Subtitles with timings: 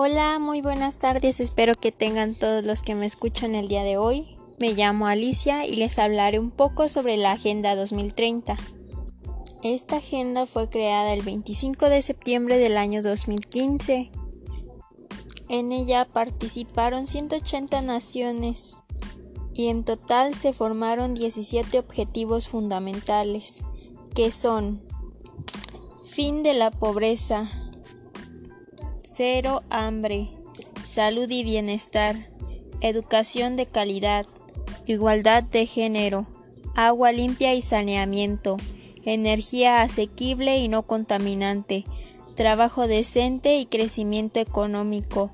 [0.00, 3.96] Hola, muy buenas tardes, espero que tengan todos los que me escuchan el día de
[3.96, 4.28] hoy.
[4.60, 8.56] Me llamo Alicia y les hablaré un poco sobre la Agenda 2030.
[9.64, 14.12] Esta agenda fue creada el 25 de septiembre del año 2015.
[15.48, 18.78] En ella participaron 180 naciones
[19.52, 23.64] y en total se formaron 17 objetivos fundamentales,
[24.14, 24.80] que son
[26.04, 27.50] fin de la pobreza,
[29.12, 30.30] cero hambre,
[30.84, 32.28] salud y bienestar,
[32.80, 34.26] educación de calidad,
[34.86, 36.26] igualdad de género,
[36.74, 38.56] agua limpia y saneamiento,
[39.04, 41.84] energía asequible y no contaminante,
[42.34, 45.30] trabajo decente y crecimiento económico,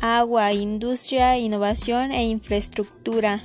[0.00, 3.42] agua, industria, innovación e infraestructura,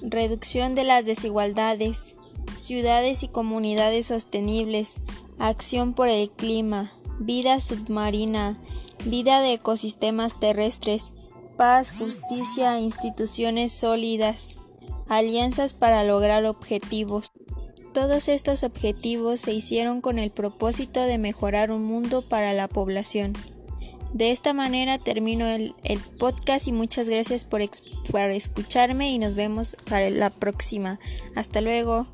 [0.00, 2.16] reducción de las desigualdades,
[2.56, 5.00] ciudades y comunidades sostenibles,
[5.38, 8.58] acción por el clima, vida submarina,
[9.04, 11.12] vida de ecosistemas terrestres,
[11.56, 14.58] paz, justicia, instituciones sólidas,
[15.08, 17.30] alianzas para lograr objetivos.
[17.92, 23.34] Todos estos objetivos se hicieron con el propósito de mejorar un mundo para la población.
[24.14, 25.74] De esta manera termino el,
[26.18, 27.62] podcast y muchas gracias por,
[28.10, 30.98] por escucharme y nos vemos para la próxima.
[31.34, 32.06] Hasta luego.